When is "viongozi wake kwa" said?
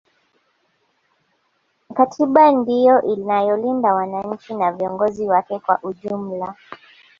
4.71-5.79